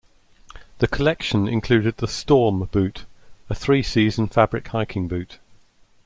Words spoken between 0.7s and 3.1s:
The collection included the "Storm" boot,